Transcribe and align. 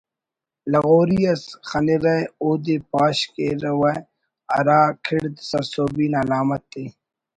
لغوری 0.71 1.19
اس 1.31 1.43
خنیرہ 1.69 2.15
اودے 2.41 2.75
پاش 2.91 3.17
کیر 3.33 3.63
و 3.79 3.83
ہرا 4.53 4.81
کڑد 5.05 5.35
سرسہبی 5.49 6.07
نا 6.11 6.19
علامت 6.23 6.71
ءِ 6.83 6.85